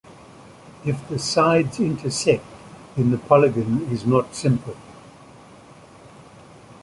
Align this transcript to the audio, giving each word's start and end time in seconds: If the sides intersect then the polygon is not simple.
If 0.83 1.07
the 1.09 1.19
sides 1.19 1.79
intersect 1.79 2.43
then 2.97 3.11
the 3.11 3.19
polygon 3.19 3.83
is 3.91 4.03
not 4.03 4.33
simple. 4.33 4.75